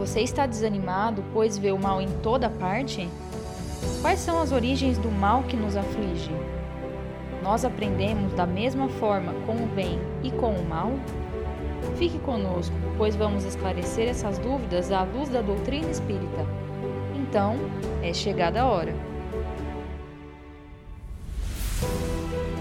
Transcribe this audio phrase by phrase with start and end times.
[0.00, 3.06] Você está desanimado, pois vê o mal em toda parte?
[4.00, 6.30] Quais são as origens do mal que nos aflige?
[7.42, 10.92] Nós aprendemos da mesma forma com o bem e com o mal?
[11.98, 16.46] Fique conosco, pois vamos esclarecer essas dúvidas à luz da doutrina espírita.
[17.14, 17.56] Então,
[18.02, 18.94] é chegada a hora.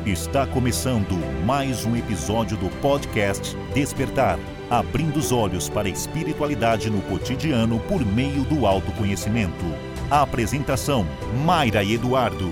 [0.06, 1.16] Está começando
[1.46, 4.38] mais um episódio do podcast Despertar
[4.70, 9.66] abrindo os olhos para a espiritualidade no cotidiano por meio do autoconhecimento.
[10.12, 11.06] A apresentação:
[11.44, 12.52] Mayra Eduardo.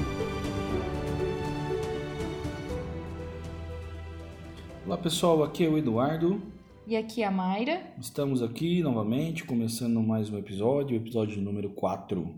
[4.85, 6.41] Olá pessoal, aqui é o Eduardo.
[6.87, 7.81] E aqui é a Mayra.
[7.99, 12.33] Estamos aqui novamente, começando mais um episódio, o episódio número 4.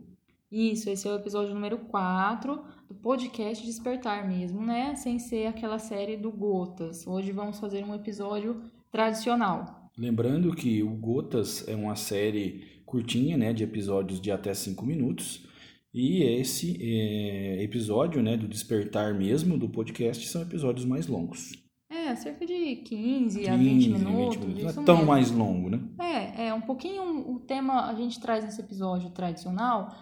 [0.51, 4.95] Isso, esse é o episódio número 4 do podcast Despertar mesmo, né?
[4.95, 7.05] Sem ser aquela série do Gotas.
[7.05, 8.59] Hoje vamos fazer um episódio
[8.91, 9.78] tradicional.
[9.99, 15.45] Lembrando que o Gotas é uma série curtinha, né, de episódios de até 5 minutos.
[15.93, 21.51] E esse é, episódio, né, do Despertar mesmo, do podcast, são episódios mais longos.
[21.91, 24.35] É, cerca de 15, 15 a 20 minutos.
[24.37, 24.63] 20 minutos.
[24.63, 25.11] Não é tão mesmo.
[25.11, 25.81] mais longo, né?
[25.99, 29.93] É, é um pouquinho o tema, a gente traz nesse episódio tradicional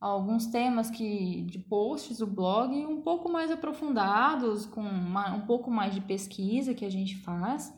[0.00, 5.70] alguns temas que de posts do blog um pouco mais aprofundados, com uma, um pouco
[5.70, 7.72] mais de pesquisa que a gente faz.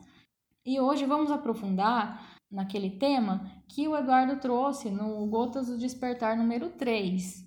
[0.66, 6.70] E hoje vamos aprofundar naquele tema que o Eduardo trouxe no Gotas do Despertar número
[6.70, 7.46] 3.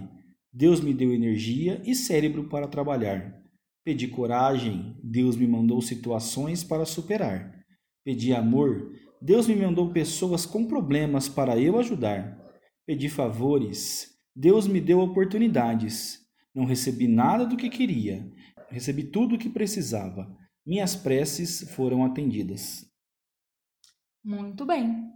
[0.52, 3.38] Deus me deu energia e cérebro para trabalhar.
[3.84, 4.98] Pedi coragem.
[5.04, 7.66] Deus me mandou situações para superar.
[8.04, 8.94] Pedi amor.
[9.22, 12.38] Deus me mandou pessoas com problemas para eu ajudar.
[12.86, 16.20] Pedi favores, Deus me deu oportunidades.
[16.54, 18.32] Não recebi nada do que queria,
[18.70, 20.28] recebi tudo o que precisava.
[20.66, 22.86] Minhas preces foram atendidas.
[24.24, 25.14] Muito bem.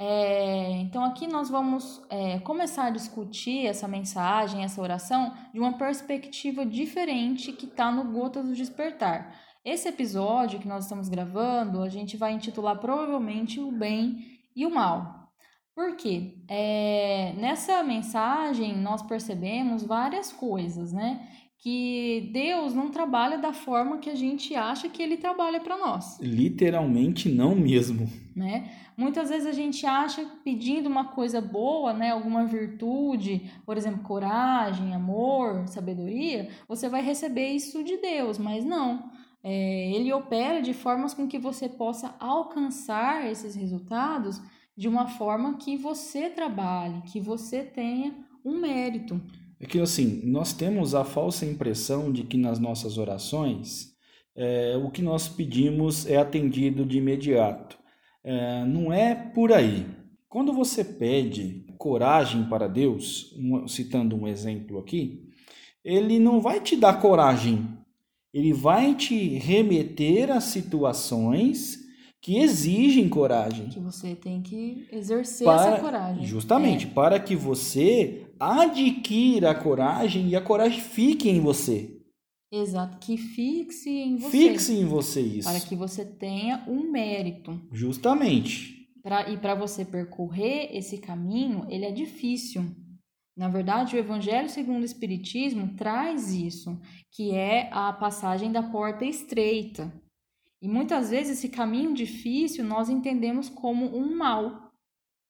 [0.00, 5.76] É, então, aqui nós vamos é, começar a discutir essa mensagem, essa oração, de uma
[5.76, 9.36] perspectiva diferente que está no Gotas do Despertar.
[9.68, 14.70] Esse episódio que nós estamos gravando, a gente vai intitular provavelmente o bem e o
[14.70, 15.30] mal.
[15.74, 16.38] Por quê?
[16.48, 21.28] É, nessa mensagem nós percebemos várias coisas, né?
[21.58, 26.18] Que Deus não trabalha da forma que a gente acha que ele trabalha para nós.
[26.18, 28.08] Literalmente não mesmo.
[28.34, 28.70] Né?
[28.96, 34.94] Muitas vezes a gente acha pedindo uma coisa boa, né, alguma virtude, por exemplo, coragem,
[34.94, 39.10] amor, sabedoria, você vai receber isso de Deus, mas não.
[39.50, 44.42] É, ele opera de formas com que você possa alcançar esses resultados
[44.76, 48.14] de uma forma que você trabalhe, que você tenha
[48.44, 49.18] um mérito.
[49.58, 53.96] É que assim, nós temos a falsa impressão de que nas nossas orações
[54.36, 57.78] é, o que nós pedimos é atendido de imediato.
[58.22, 59.86] É, não é por aí.
[60.28, 63.34] Quando você pede coragem para Deus,
[63.66, 65.26] citando um exemplo aqui,
[65.82, 67.77] ele não vai te dar coragem,
[68.32, 71.78] ele vai te remeter a situações
[72.20, 73.68] que exigem coragem.
[73.68, 76.26] Que você tem que exercer para, essa coragem.
[76.26, 76.90] Justamente, é.
[76.90, 81.98] para que você adquira a coragem e a coragem fique em você.
[82.50, 84.30] Exato, que fixe em você.
[84.30, 85.48] Fixe em você isso.
[85.48, 87.60] Para que você tenha um mérito.
[87.72, 88.88] Justamente.
[89.02, 92.64] Pra, e para você percorrer esse caminho, ele é difícil.
[93.38, 96.76] Na verdade, o Evangelho segundo o Espiritismo traz isso,
[97.12, 99.92] que é a passagem da porta estreita.
[100.60, 104.72] E muitas vezes esse caminho difícil nós entendemos como um mal.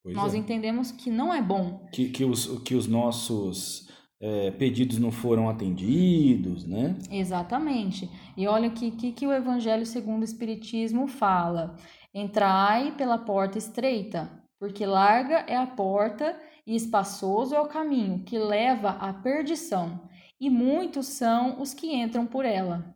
[0.02, 0.38] Pois nós é.
[0.38, 1.86] entendemos que não é bom.
[1.92, 6.96] Que, que, os, que os nossos é, pedidos não foram atendidos, né?
[7.10, 8.08] Exatamente.
[8.38, 11.76] E olha o que, que, que o Evangelho segundo o Espiritismo fala.
[12.14, 16.34] Entrai pela porta estreita, porque larga é a porta
[16.68, 20.06] e espaçoso é o caminho que leva à perdição,
[20.38, 22.94] e muitos são os que entram por ela.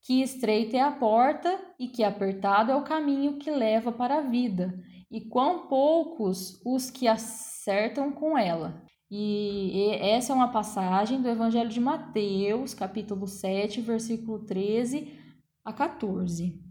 [0.00, 4.20] Que estreita é a porta e que apertado é o caminho que leva para a
[4.20, 4.80] vida,
[5.10, 8.80] e quão poucos os que acertam com ela.
[9.10, 15.18] E essa é uma passagem do Evangelho de Mateus, capítulo 7, versículo 13
[15.64, 16.62] a 14.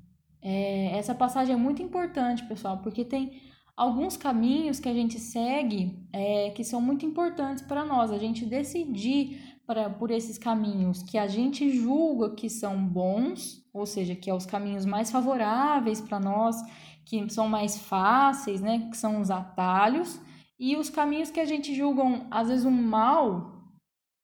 [0.42, 3.42] É, essa passagem é muito importante, pessoal, porque tem
[3.80, 8.12] alguns caminhos que a gente segue é, que são muito importantes para nós.
[8.12, 13.86] A gente decidir pra, por esses caminhos que a gente julga que são bons, ou
[13.86, 16.58] seja, que é os caminhos mais favoráveis para nós,
[17.06, 20.20] que são mais fáceis, né, que são os atalhos
[20.60, 23.64] e os caminhos que a gente julgam, às vezes, um mal,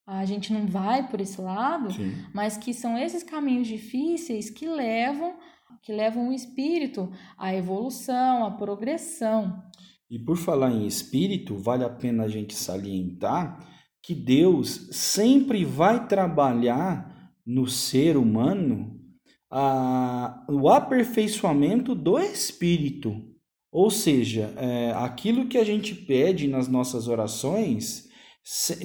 [0.05, 2.13] a gente não vai por esse lado, Sim.
[2.33, 5.33] mas que são esses caminhos difíceis que levam
[5.83, 9.63] que levam o espírito à evolução, à progressão.
[10.09, 13.59] E por falar em espírito, vale a pena a gente salientar
[14.01, 18.99] que Deus sempre vai trabalhar no ser humano
[19.49, 23.15] a, o aperfeiçoamento do espírito.
[23.71, 28.07] Ou seja, é, aquilo que a gente pede nas nossas orações,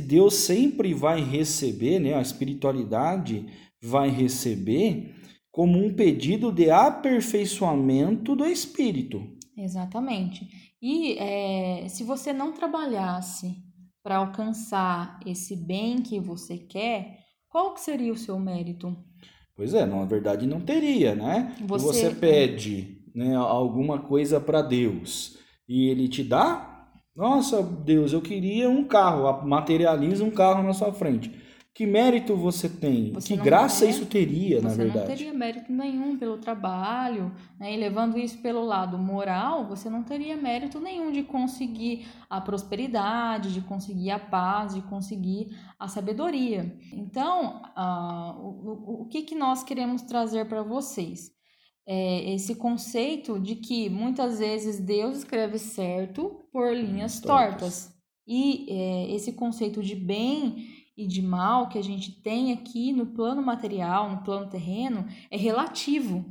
[0.06, 3.46] Deus sempre vai receber, né, a espiritualidade
[3.82, 5.19] vai receber
[5.50, 9.22] como um pedido de aperfeiçoamento do espírito.
[9.56, 10.48] Exatamente.
[10.80, 13.56] E é, se você não trabalhasse
[14.02, 17.18] para alcançar esse bem que você quer,
[17.48, 18.96] qual que seria o seu mérito?
[19.54, 21.54] Pois é, na verdade não teria, né?
[21.66, 25.36] Você, você pede né, alguma coisa para Deus
[25.68, 30.92] e ele te dá, nossa Deus, eu queria um carro, materializa um carro na sua
[30.92, 31.30] frente.
[31.80, 33.10] Que mérito você tem?
[33.12, 34.92] Você que graça isso teria, na verdade?
[34.92, 37.72] Você não teria mérito nenhum pelo trabalho, né?
[37.72, 43.54] e levando isso pelo lado moral, você não teria mérito nenhum de conseguir a prosperidade,
[43.54, 46.76] de conseguir a paz, de conseguir a sabedoria.
[46.92, 51.30] Então, uh, o, o, o que, que nós queremos trazer para vocês?
[51.86, 57.58] é, esse conceito de que muitas vezes Deus escreve certo por linhas tortas.
[57.58, 58.00] tortas.
[58.26, 63.06] E é, esse conceito de bem e de mal que a gente tem aqui no
[63.06, 66.24] plano material, no plano terreno, é relativo.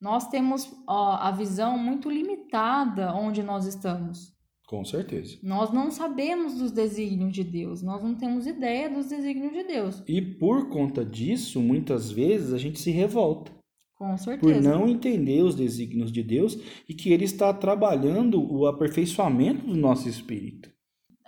[0.00, 4.36] Nós temos ó, a visão muito limitada onde nós estamos.
[4.68, 5.38] Com certeza.
[5.42, 10.02] Nós não sabemos dos desígnios de Deus, nós não temos ideia dos desígnios de Deus.
[10.06, 13.50] E por conta disso, muitas vezes a gente se revolta.
[13.96, 14.52] Com certeza.
[14.54, 16.56] Por não entender os desígnios de Deus
[16.88, 20.70] e que Ele está trabalhando o aperfeiçoamento do nosso espírito.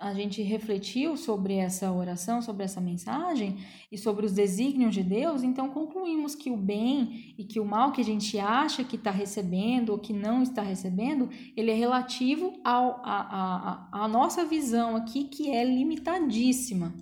[0.01, 3.57] A gente refletiu sobre essa oração, sobre essa mensagem
[3.91, 7.91] e sobre os desígnios de Deus, então concluímos que o bem e que o mal
[7.91, 12.51] que a gente acha que está recebendo ou que não está recebendo, ele é relativo
[12.63, 16.95] a nossa visão aqui, que é limitadíssima.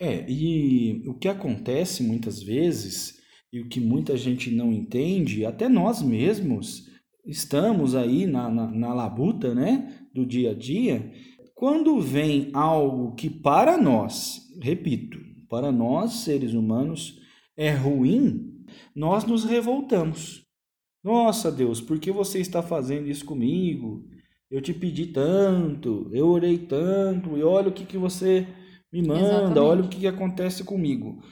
[0.00, 3.20] É, e o que acontece muitas vezes
[3.52, 6.90] e o que muita gente não entende, até nós mesmos
[7.26, 11.12] estamos aí na, na, na labuta né, do dia a dia,
[11.62, 15.16] quando vem algo que para nós, repito,
[15.48, 17.20] para nós seres humanos
[17.56, 18.64] é ruim,
[18.96, 20.44] nós nos revoltamos.
[21.04, 24.04] Nossa Deus, por que você está fazendo isso comigo?
[24.50, 28.44] Eu te pedi tanto, eu orei tanto, e olha o que, que você
[28.92, 29.58] me manda, Exatamente.
[29.60, 31.22] olha o que, que acontece comigo.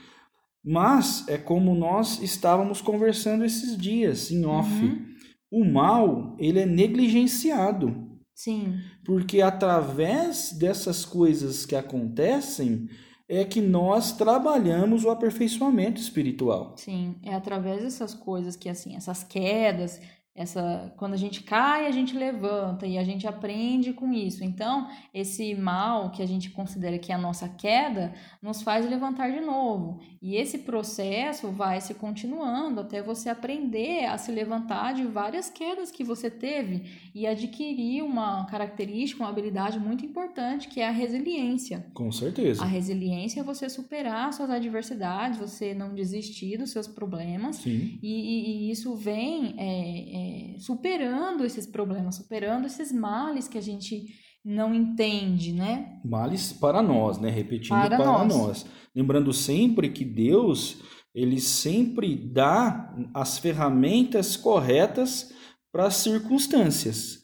[0.63, 4.81] Mas é como nós estávamos conversando esses dias em off.
[4.81, 5.07] Uhum.
[5.51, 8.10] O mal, ele é negligenciado.
[8.33, 8.79] Sim.
[9.05, 12.89] Porque através dessas coisas que acontecem
[13.27, 16.75] é que nós trabalhamos o aperfeiçoamento espiritual.
[16.77, 20.01] Sim, é através dessas coisas que assim, essas quedas,
[20.33, 24.43] essa quando a gente cai a gente levanta e a gente aprende com isso.
[24.43, 29.31] Então esse mal que a gente considera que é a nossa queda nos faz levantar
[29.31, 29.99] de novo.
[30.21, 35.91] E esse processo vai se continuando até você aprender a se levantar de várias quedas
[35.91, 36.83] que você teve
[37.13, 41.85] e adquirir uma característica uma habilidade muito importante que é a resiliência.
[41.93, 42.63] Com certeza.
[42.63, 47.57] A resiliência é você superar suas adversidades você não desistir dos seus problemas.
[47.57, 47.99] Sim.
[48.01, 53.57] E, e, e isso vem é, é é, superando esses problemas, superando esses males que
[53.57, 54.07] a gente
[54.43, 55.99] não entende, né?
[56.03, 57.29] Males para nós, né?
[57.29, 58.35] Repetindo para, para nós.
[58.35, 58.65] nós.
[58.95, 60.81] Lembrando sempre que Deus,
[61.13, 65.33] ele sempre dá as ferramentas corretas
[65.71, 67.19] para as circunstâncias,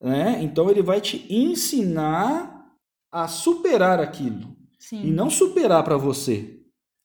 [0.00, 0.42] né?
[0.42, 2.64] Então ele vai te ensinar
[3.12, 4.56] a superar aquilo.
[4.78, 5.06] Sim.
[5.06, 6.60] E não superar para você.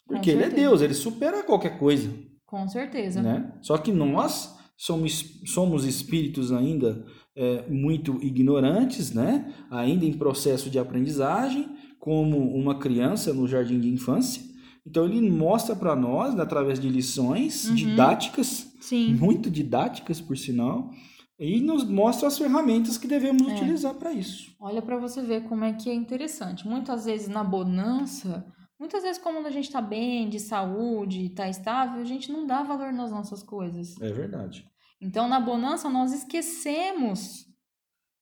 [0.07, 0.49] Porque ele é.
[0.49, 2.11] Deus, ele supera qualquer coisa.
[2.45, 3.21] Com certeza.
[3.21, 3.53] Né?
[3.61, 7.05] Só que nós somos, somos espíritos ainda
[7.35, 9.53] é, muito ignorantes, né?
[9.69, 11.67] ainda em processo de aprendizagem,
[11.99, 14.41] como uma criança no jardim de infância.
[14.87, 17.75] Então ele mostra para nós, né, através de lições Uhum.
[17.75, 19.13] didáticas, Sim.
[19.15, 20.89] muito didáticas por sinal,
[21.37, 23.53] e nos mostra as ferramentas que devemos É.
[23.53, 24.55] utilizar para isso.
[24.61, 26.65] Olha para você ver como é que é interessante.
[26.65, 28.45] Muitas vezes na bonança,
[28.79, 32.63] muitas vezes como a gente está bem, de saúde, está estável, a gente não dá
[32.63, 33.99] valor nas nossas coisas.
[33.99, 34.65] É verdade.
[35.01, 37.48] Então na bonança nós esquecemos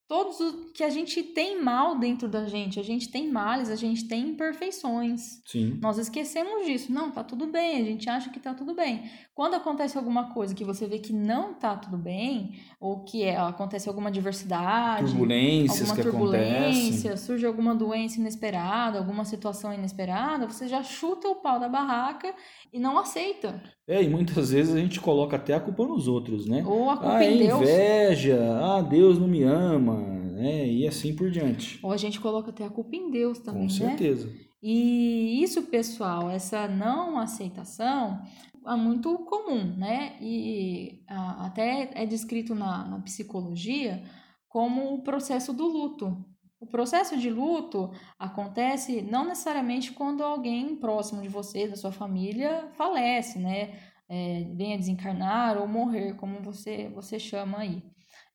[0.08, 2.80] todos o que a gente tem mal dentro da gente.
[2.80, 5.42] A gente tem males, a gente tem imperfeições.
[5.46, 5.78] Sim.
[5.82, 6.92] Nós esquecemos disso.
[6.92, 9.04] Não, tá tudo bem, a gente acha que tá tudo bem.
[9.36, 13.38] Quando acontece alguma coisa que você vê que não tá tudo bem, ou que é,
[13.38, 17.18] acontece alguma diversidade, Turbulências alguma que turbulência, acontecem.
[17.18, 22.34] surge alguma doença inesperada, alguma situação inesperada, você já chuta o pau da barraca
[22.74, 23.62] e não aceita.
[23.88, 26.64] É, e muitas vezes a gente coloca até a culpa nos outros, né?
[26.66, 27.62] Ou a culpa Ah, é em Deus.
[27.62, 29.97] inveja, ah, Deus não me ama,
[30.38, 30.68] né?
[30.68, 31.80] E assim por diante.
[31.84, 33.90] Ou a gente coloca até a culpa em Deus também, Com né?
[33.90, 34.32] certeza.
[34.62, 38.22] E isso, pessoal, essa não aceitação
[38.66, 40.18] é muito comum, né?
[40.22, 44.04] E até é descrito na, na psicologia
[44.48, 46.26] como o processo do luto.
[46.60, 52.68] O processo de luto acontece não necessariamente quando alguém próximo de você, da sua família,
[52.74, 53.80] falece, né?
[54.10, 57.84] É, venha desencarnar ou morrer, como você, você chama aí.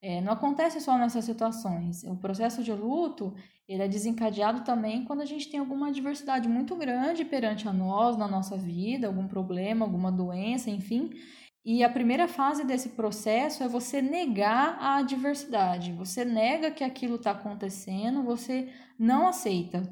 [0.05, 2.03] É, não acontece só nessas situações.
[2.03, 3.33] O processo de luto
[3.69, 8.17] ele é desencadeado também quando a gente tem alguma adversidade muito grande perante a nós,
[8.17, 11.11] na nossa vida, algum problema, alguma doença, enfim.
[11.65, 15.93] E a primeira fase desse processo é você negar a adversidade.
[15.93, 18.69] Você nega que aquilo está acontecendo, você
[18.99, 19.89] não aceita.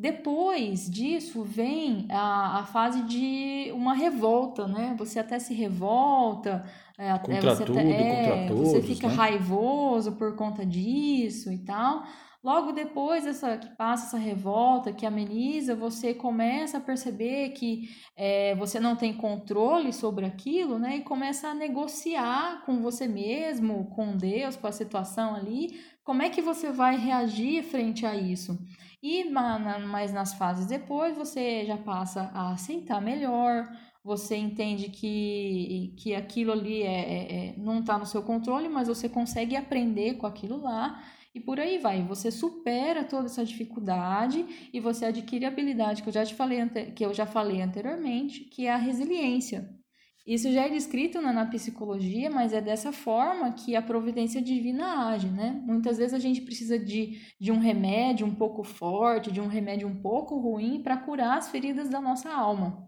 [0.00, 4.94] Depois disso vem a, a fase de uma revolta, né?
[4.98, 6.64] Você até se revolta,
[6.96, 9.14] é, Contra você, tudo, até- você todos, fica né?
[9.14, 12.02] raivoso por conta disso e tal.
[12.42, 18.54] Logo depois dessa, que passa essa revolta, que ameniza, você começa a perceber que é,
[18.54, 20.96] você não tem controle sobre aquilo, né?
[20.96, 25.78] E começa a negociar com você mesmo, com Deus, com a situação ali.
[26.02, 28.58] Como é que você vai reagir frente a isso?
[29.02, 33.66] E mas nas fases depois você já passa a aceitar melhor,
[34.04, 38.88] você entende que, que aquilo ali é, é- é- não está no seu controle, mas
[38.88, 41.02] você consegue aprender com aquilo lá.
[41.34, 46.08] E por aí vai, você supera toda essa dificuldade e você adquire a habilidade que
[46.08, 46.58] eu já te falei,
[46.94, 49.79] que eu já falei anteriormente, que é a resiliência.
[50.26, 55.08] Isso já é descrito na, na psicologia, mas é dessa forma que a providência divina
[55.08, 55.60] age, né?
[55.64, 59.88] Muitas vezes a gente precisa de, de um remédio um pouco forte, de um remédio
[59.88, 62.86] um pouco ruim para curar as feridas da nossa alma.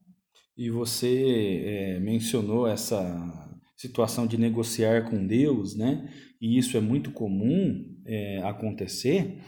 [0.56, 3.00] E você é, mencionou essa
[3.76, 6.08] situação de negociar com Deus, né?
[6.40, 9.40] E isso é muito comum é, acontecer.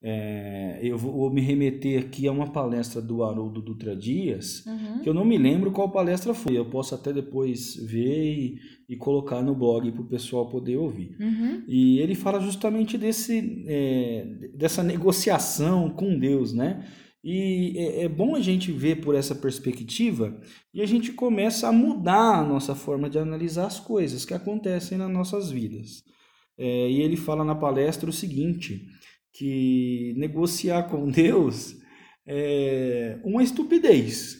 [0.00, 5.00] É, eu vou me remeter aqui a uma palestra do Haroldo Dutra Dias, Uhum.
[5.00, 6.56] que eu não me lembro qual palestra foi.
[6.56, 11.16] Eu posso até depois ver e, e colocar no blog para o pessoal poder ouvir.
[11.20, 11.64] Uhum.
[11.66, 14.24] E ele fala justamente desse, é,
[14.54, 16.86] dessa negociação com Deus, né?
[17.24, 20.40] E é, é bom a gente ver por essa perspectiva
[20.72, 24.96] e a gente começa a mudar a nossa forma de analisar as coisas que acontecem
[24.96, 26.04] nas nossas vidas.
[26.56, 28.86] É, e ele fala na palestra o seguinte,
[29.32, 31.76] que negociar com Deus
[32.26, 34.36] é uma estupidez.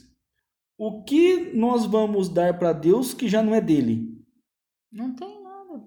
[0.79, 4.17] O que nós vamos dar para Deus que já não é dele?
[4.93, 5.83] Não tem nada.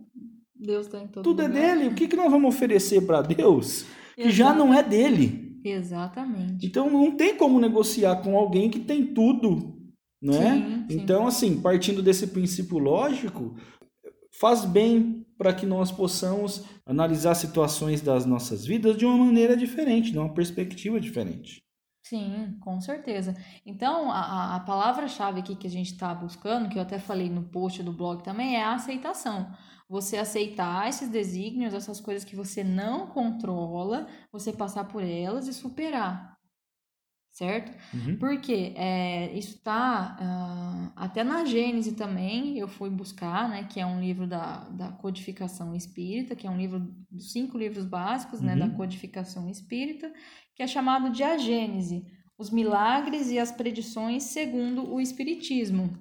[0.56, 1.78] Deus está em todo Tudo é lugar.
[1.78, 1.90] dele.
[1.90, 4.60] O que, que nós vamos oferecer para Deus que já Exato.
[4.60, 5.60] não é dele?
[5.64, 6.66] Exatamente.
[6.66, 9.78] Então não tem como negociar com alguém que tem tudo,
[10.22, 10.56] né?
[10.56, 11.02] Sim, sim.
[11.02, 13.56] Então assim, partindo desse princípio lógico,
[14.40, 20.12] faz bem para que nós possamos analisar situações das nossas vidas de uma maneira diferente,
[20.12, 21.64] de uma perspectiva diferente.
[22.04, 23.34] Sim, com certeza.
[23.66, 27.44] Então, a, a- palavra-chave aqui que a gente está buscando, que eu até falei no
[27.50, 29.52] post do blog também, é a aceitação.
[29.88, 35.54] Você aceitar esses desígnios, essas coisas que você não controla, você passar por elas e
[35.54, 36.31] superar.
[37.32, 37.72] Certo?
[37.94, 38.18] Uhum.
[38.18, 44.02] Porque é, isso está até na Gênese também, eu fui buscar, né, que é um
[44.02, 48.60] livro da, da codificação espírita, que é um livro dos cinco livros básicos né, Uhum.
[48.60, 50.12] da codificação espírita,
[50.56, 52.06] que é chamado de A Gênese,
[52.38, 55.98] os milagres e as predições segundo o Espiritismo.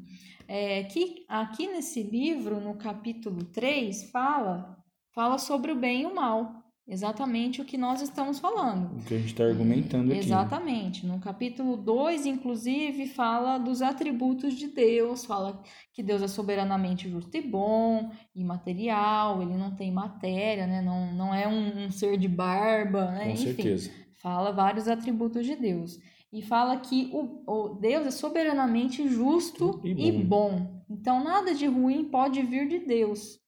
[0.49, 4.77] É, que aqui nesse livro, no capítulo 3, fala,
[5.15, 6.60] fala sobre o bem e o mal.
[6.91, 8.97] Exatamente o que nós estamos falando.
[8.99, 10.21] O que a gente está argumentando aqui.
[10.21, 11.07] Exatamente.
[11.07, 17.37] No capítulo 2, inclusive, fala dos atributos de Deus, fala que Deus é soberanamente justo
[17.37, 20.83] e bom, imaterial, ele não tem matéria, né?
[20.83, 23.27] não, não é um, um ser de barba, né?
[23.27, 23.45] Com enfim.
[23.45, 23.91] certeza.
[24.17, 25.99] Fala vários atributos de Deus.
[26.33, 30.51] E fala que o, o Deus é soberanamente justo E e bom.
[30.51, 30.85] bom.
[30.89, 33.40] Então, nada de ruim pode vir de Deus.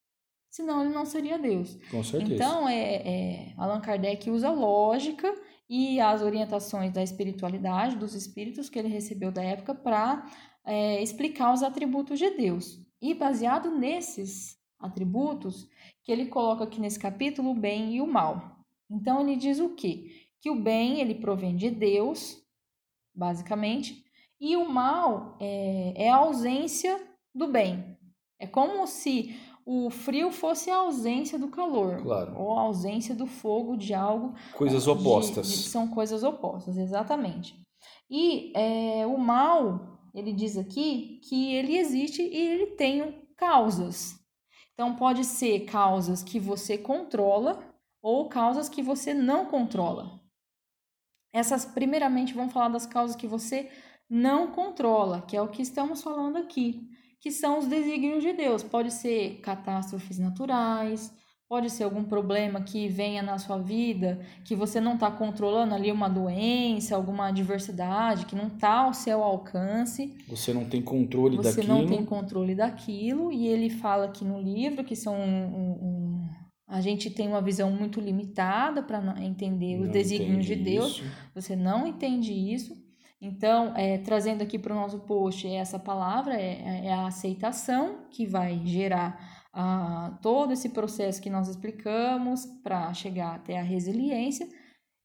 [0.53, 1.79] Senão, ele não seria Deus.
[1.89, 2.35] Com certeza.
[2.35, 5.33] Então, é, é, Allan Kardec usa lógica
[5.67, 10.23] e as orientações da espiritualidade, dos espíritos que ele recebeu da época, para
[11.01, 12.79] explicar os atributos de Deus.
[13.01, 15.67] E baseado nesses atributos,
[16.03, 18.63] que ele coloca aqui nesse capítulo o bem e o mal.
[18.87, 20.11] Então, ele diz o quê?
[20.39, 22.37] Que o bem, ele provém de Deus,
[23.11, 24.05] basicamente,
[24.39, 27.01] e o mal é, é a ausência
[27.33, 27.97] do bem.
[28.37, 32.37] É como se o frio fosse a ausência do calor, Claro.
[32.37, 35.47] ou a ausência do fogo de algo Coisas de- opostas.
[35.47, 37.55] de- são coisas opostas, exatamente.
[38.09, 44.19] E é, o mal, ele diz aqui que ele existe e ele tem causas.
[44.73, 47.63] Então, pode ser causas que você controla
[48.01, 50.19] ou causas que você não controla.
[51.33, 53.69] Essas, primeiramente, vamos falar das causas que você
[54.09, 56.87] não controla, que é o que estamos falando aqui,
[57.23, 58.61] que são os desígnios de Deus.
[58.63, 61.09] Pode ser catástrofes naturais,
[61.47, 65.89] pode ser algum problema que venha na sua vida, que você não está controlando ali
[65.89, 71.61] uma doença, alguma adversidade que não está ao seu alcance Você não tem controle você
[71.61, 71.77] daquilo.
[71.77, 75.45] não tem controle daquilo e ele fala aqui no livro que são um,
[75.87, 76.29] um-
[76.67, 81.03] a gente tem uma visão muito limitada para entender os desígnios de Deus isso.
[81.33, 82.73] você não entende isso
[83.25, 88.25] então é, trazendo aqui para o nosso post essa palavra é, é a aceitação que
[88.25, 94.47] vai gerar ah, todo esse processo que nós explicamos para chegar até a resiliência.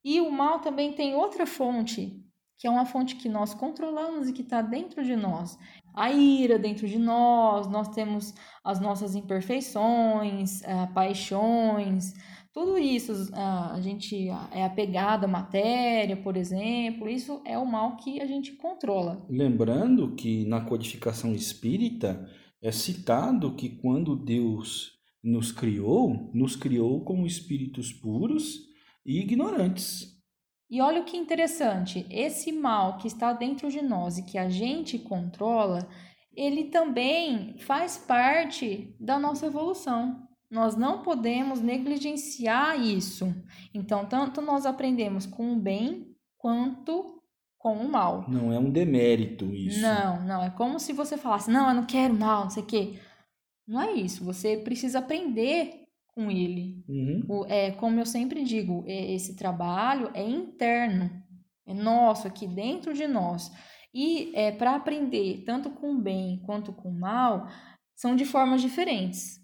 [0.04, 2.24] E o mal também tem outra fonte
[2.58, 5.56] que é uma fonte que nós controlamos e que está dentro de nós.
[5.94, 12.14] A ira dentro de nós, nós temos as nossas imperfeições, ah, paixões,
[12.58, 17.96] tudo isso, ah, a gente é apegado à matéria, por exemplo, isso é o mal
[17.96, 19.24] que a gente controla.
[19.30, 22.28] Lembrando que na codificação espírita
[22.60, 28.66] é citado que quando Deus nos criou, nos criou como espíritos puros
[29.06, 30.20] e ignorantes.
[30.68, 34.48] E olha o que interessante, esse mal que está dentro de nós e que a
[34.48, 35.88] gente controla,
[36.34, 40.27] ele também faz parte da nossa evolução.
[40.50, 43.34] Nós não podemos negligenciar isso.
[43.74, 47.22] Então, tanto nós aprendemos com o bem quanto
[47.58, 48.24] com o mal.
[48.28, 49.80] Não é um demérito isso.
[49.80, 50.42] Não, não.
[50.42, 52.98] É como se você falasse, não, eu não quero mal, não sei o quê.
[53.66, 54.24] Não é isso.
[54.24, 55.82] Você precisa aprender
[56.14, 56.82] com ele.
[56.88, 57.24] Uhum.
[57.28, 61.10] O- é, como eu sempre digo, é- esse trabalho é interno,
[61.66, 63.50] é nosso, aqui dentro de nós.
[63.92, 67.48] E é, para aprender tanto com o bem quanto com o mal,
[67.96, 69.38] são de formas diferentes.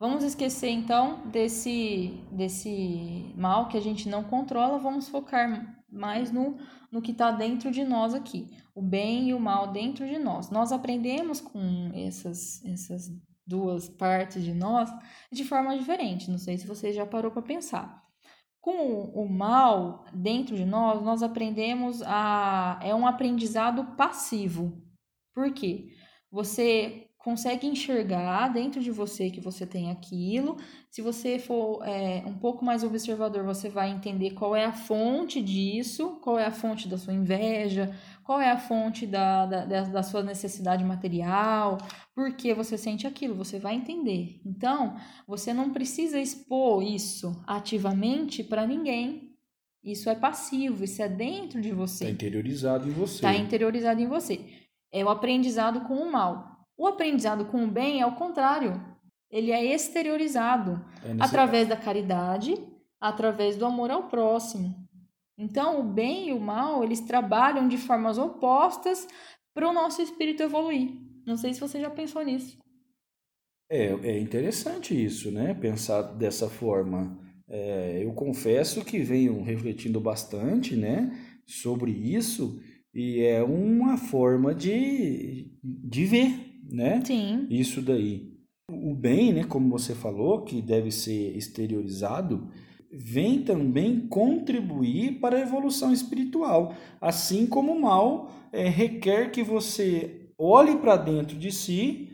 [0.00, 6.56] Vamos esquecer então desse, desse mal que a gente não controla, vamos focar mais no,
[6.92, 10.50] no que está dentro de nós aqui, o bem e o mal dentro de nós.
[10.50, 13.10] Nós aprendemos com essas, essas
[13.44, 14.88] duas partes de nós
[15.32, 16.30] de forma diferente.
[16.30, 18.06] Não sei se você já parou para pensar.
[18.60, 22.78] Com o mal dentro de nós, nós aprendemos a.
[22.82, 24.80] É um aprendizado passivo.
[25.34, 25.88] Por quê?
[26.30, 30.56] Você consegue enxergar dentro de você que você tem aquilo.
[30.88, 35.42] Se você for é, um pouco mais observador, você vai entender qual é a fonte
[35.42, 40.02] disso, qual é a fonte da sua inveja, qual é a fonte da, da, da
[40.02, 41.78] sua necessidade material,
[42.14, 44.40] por que você sente aquilo, você vai entender.
[44.46, 49.34] Então, você não precisa expor isso ativamente para ninguém.
[49.82, 52.10] Isso é passivo, isso é dentro de Está você.
[52.10, 53.14] interiorizado em você.
[53.14, 54.40] Está interiorizado em você.
[54.92, 56.57] É o aprendizado com o mal.
[56.78, 58.80] O aprendizado com o bem é o contrário.
[59.30, 62.54] Ele é exteriorizado É através da caridade,
[63.00, 64.74] através do amor ao próximo.
[65.36, 69.06] Então, o bem e o mal, eles trabalham de formas opostas
[69.52, 70.92] para o nosso espírito evoluir.
[71.26, 72.56] Não sei se você já pensou nisso.
[73.70, 75.54] É, é interessante isso, né?
[75.54, 77.18] Pensar dessa forma.
[77.48, 81.10] É, eu confesso que venho refletindo bastante, né,
[81.46, 82.60] sobre isso
[82.94, 87.02] e é uma forma de, de ver, né?
[87.04, 88.36] Sim, Isso daí.
[88.70, 92.48] O bem, né, como você falou, que deve ser exteriorizado,
[92.92, 100.30] vem também contribuir para a evolução espiritual, assim como o mal é, requer que você
[100.38, 102.08] olhe para dentro de si,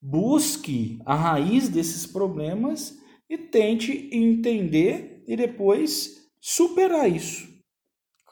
[0.00, 7.55] busque a raiz desses problemas e tente entender e depois superar isso.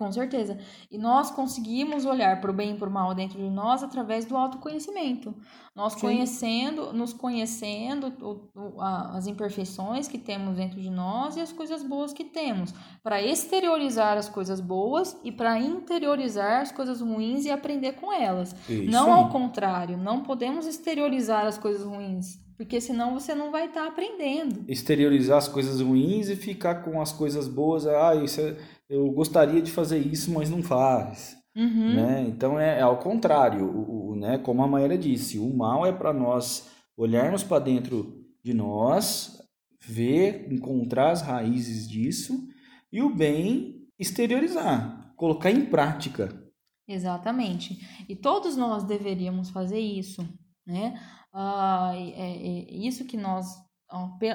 [0.04, 0.58] Com certeza.
[0.90, 4.24] E nós conseguimos olhar para o bem e para o mal dentro de nós através
[4.26, 5.34] do autoconhecimento.
[5.74, 6.00] Nós Sim.
[6.00, 11.52] conhecendo, nos conhecendo o, o, a, as imperfeições que temos dentro de nós e as
[11.52, 17.44] coisas boas que temos, para exteriorizar as coisas boas e para interiorizar as coisas ruins
[17.44, 18.54] e aprender com elas.
[18.68, 23.66] Isso não ao contrário, não podemos exteriorizar as coisas ruins, porque senão você não vai
[23.66, 24.64] estar aprendendo.
[24.68, 27.84] exteriorizar as coisas ruins e ficar com as coisas boas.
[27.86, 28.56] Ah, isso é-
[28.94, 31.37] eu gostaria de fazer isso, mas não faz.
[31.57, 31.94] Uhum.
[31.94, 32.24] Né?
[32.28, 34.38] Então é, é ao contrário, o, o- né?
[34.38, 39.38] como a Maíra disse, o mal é para nós olharmos para dentro de nós,
[39.80, 42.48] ver, encontrar as raízes disso,
[42.92, 46.42] e o bem exteriorizar, colocar em prática.
[46.87, 47.78] Exatamente.
[48.09, 50.22] E todos nós deveríamos fazer isso,
[50.66, 51.00] né?
[51.33, 53.46] Ah, é, é isso que nós,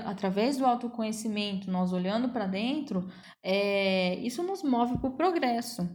[0.06, 3.10] através do autoconhecimento, nós olhando para dentro,
[3.44, 5.90] é, isso nos move para o progresso.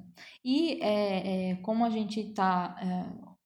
[0.45, 2.77] E é, é, como a gente está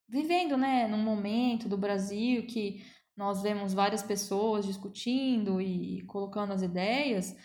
[0.09, 2.83] vivendo, né, num momento do Brasil que
[3.17, 7.37] nós vemos várias pessoas discutindo e colocando as ideias,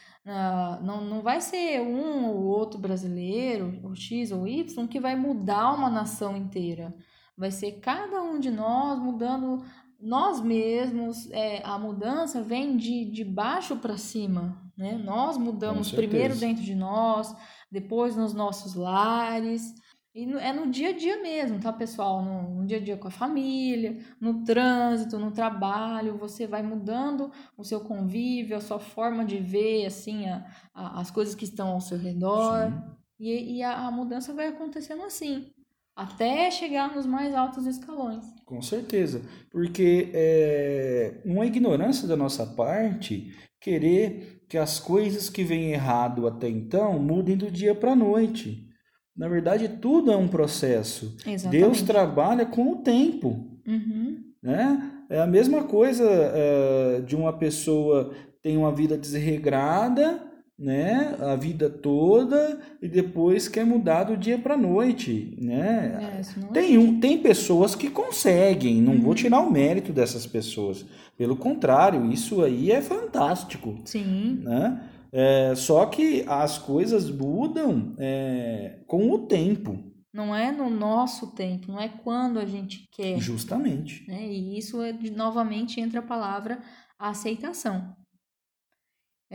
[0.82, 5.74] não, não vai ser um ou outro brasileiro, o X ou Y, que vai mudar
[5.74, 6.96] uma nação inteira.
[7.36, 9.66] Vai ser cada um de nós mudando
[10.04, 11.30] nós mesmos.
[11.32, 14.62] é, a mudança vem de, de baixo para cima.
[14.78, 14.94] Né?
[15.04, 17.36] Nós mudamos primeiro dentro de nós,
[17.72, 19.74] depois nos nossos lares.
[20.16, 22.22] E no- é no dia a dia mesmo, tá, pessoal?
[22.24, 27.32] No, no dia a dia com a família, no trânsito, no trabalho, você vai mudando
[27.58, 31.70] o seu convívio, a sua forma de ver, assim, a, a- as coisas que estão
[31.70, 32.70] ao seu redor.
[32.72, 32.82] Sim.
[33.20, 35.52] E, e a, a mudança vai acontecendo assim,
[35.96, 38.24] até chegar nos mais altos escalões.
[38.46, 45.72] Com certeza, porque é uma ignorância da nossa parte querer que as coisas que vêm
[45.72, 48.68] errado até então mudem do dia para a noite.
[49.16, 51.16] Na verdade, tudo é um processo.
[51.26, 51.62] Exatamente.
[51.62, 54.18] Deus trabalha com o tempo, Uhum.
[54.42, 54.92] né?
[55.10, 60.22] É a mesma coisa é, de uma pessoa tem uma vida desregrada,
[60.58, 61.16] né?
[61.20, 66.20] A vida toda e depois quer mudar do dia para a noite, né?
[66.20, 69.16] É, Tem, um, tem pessoas que conseguem, não vou Uhum.
[69.16, 70.86] tirar o mérito dessas pessoas.
[71.18, 73.80] Pelo contrário, isso aí é fantástico.
[73.86, 74.90] Sim, Né?
[75.16, 79.78] É, só que as coisas mudam é, com o tempo,
[80.12, 83.20] não é no nosso tempo, não é quando a gente quer.
[83.20, 84.04] justamente.
[84.08, 84.26] né?
[84.28, 86.60] E isso é novamente entra a palavra
[86.98, 87.96] aceitação.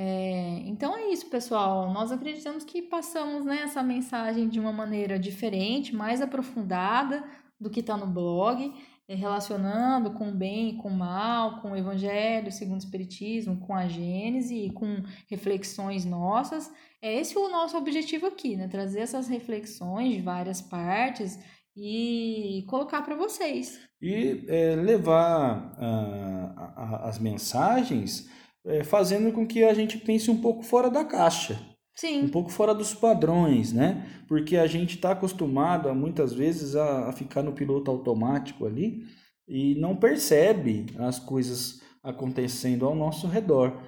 [0.00, 1.92] É, então é isso, pessoal.
[1.92, 7.24] Nós acreditamos que passamos né, essa mensagem de uma maneira diferente, mais aprofundada
[7.60, 8.72] do que está no blog,
[9.08, 13.58] eh, relacionando com o bem e com o mal, com o Evangelho, segundo o Espiritismo,
[13.58, 16.72] com a Gênese e com reflexões nossas.
[17.02, 18.68] É esse o nosso objetivo aqui, né?
[18.68, 21.40] Trazer essas reflexões de várias partes
[21.76, 23.80] e colocar para vocês.
[24.00, 28.30] E é, levar ah, as mensagens
[28.68, 31.54] é, fazendo com que a gente pense um pouco fora da caixa.
[31.54, 34.06] um Sim, pouco fora dos padrões, né?
[34.28, 39.02] Porque a gente está acostumado a, muitas vezes a, a ficar no piloto automático ali
[39.48, 43.82] e não percebe as coisas acontecendo ao nosso redor.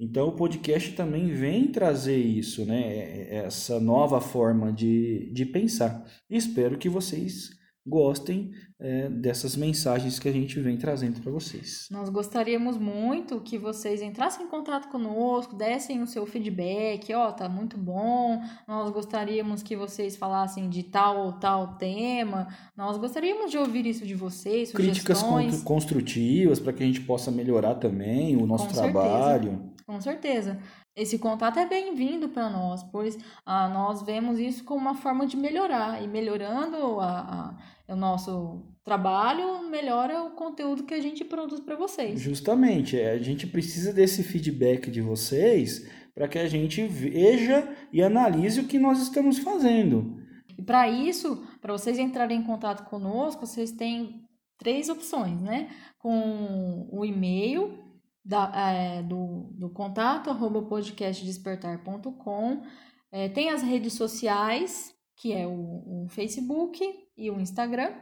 [0.00, 2.80] Então o podcast também vem trazer isso, né?
[2.80, 6.04] É- é Essa nova forma de, de pensar.
[6.30, 7.50] Espero que vocês
[7.86, 11.86] gostem é, dessas mensagens que a gente vem trazendo para vocês.
[11.90, 17.48] nós gostaríamos muito que vocês entrassem em contato conosco, dessem o seu feedback, ó, tá
[17.48, 18.40] muito bom.
[18.66, 22.48] Nós gostaríamos que vocês falassem de tal ou tal tema.
[22.76, 25.58] Nós gostaríamos de ouvir isso de vocês, Críticas sugestões.
[25.58, 28.92] con- construtivas para que a gente possa melhorar também o nosso Com certeza.
[28.92, 29.72] trabalho.
[29.86, 30.58] Com certeza.
[30.94, 35.36] Esse contato é bem-vindo para nós, pois ah, nós vemos isso como uma forma de
[35.38, 36.02] melhorar.
[36.02, 37.54] E melhorando a-
[37.88, 42.20] a- o nosso trabalho, melhora o conteúdo que a gente produz para vocês.
[42.20, 48.02] Justamente, é, a gente precisa desse feedback de vocês para que a gente veja e
[48.02, 50.20] analise o que nós estamos fazendo.
[50.58, 54.26] E para isso, para vocês entrarem em contato conosco, vocês têm
[54.58, 55.70] três opções, né?
[55.98, 57.78] Com o e-mail
[58.24, 62.62] da, é, do, do contato arroba podcastdespertar.com.
[63.10, 66.80] É, tem as redes sociais, que é o, o Facebook
[67.16, 67.92] e o Instagram.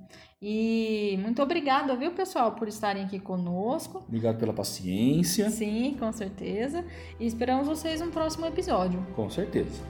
[0.41, 4.03] E muito obrigada, viu, pessoal, por estarem aqui conosco.
[4.07, 5.49] Obrigado pela paciência.
[5.49, 6.83] Sim, com certeza.
[7.19, 9.05] E esperamos vocês no próximo episódio.
[9.15, 9.81] Com certeza.